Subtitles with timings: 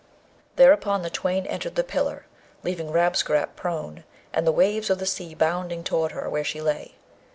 [0.55, 2.25] Thereupon, the twain entered the pillar,
[2.63, 6.95] leaving Rabesqurat prone, and the waves of the sea bounding toward her where she lay.